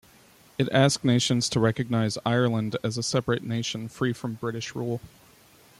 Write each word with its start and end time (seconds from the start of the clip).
It 0.57 0.67
asked 0.71 1.05
nations 1.05 1.47
to 1.49 1.59
recognise 1.59 2.17
Ireland 2.25 2.75
as 2.83 2.97
a 2.97 3.03
separate 3.03 3.43
nation, 3.43 3.87
free 3.87 4.13
from 4.13 4.33
British 4.33 4.73
rule. 4.73 4.99